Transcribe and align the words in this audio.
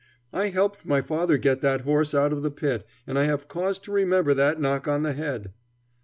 I 0.33 0.47
helped 0.47 0.83
my 0.83 1.01
father 1.03 1.37
get 1.37 1.61
that 1.61 1.81
horse 1.81 2.15
out 2.15 2.33
of 2.33 2.41
the 2.41 2.49
pit, 2.49 2.87
and 3.05 3.19
I 3.19 3.25
have 3.25 3.47
cause 3.47 3.77
to 3.77 3.91
remember 3.91 4.33
that 4.33 4.59
knock 4.59 4.87
on 4.87 5.03
the 5.03 5.13
head." 5.13 5.53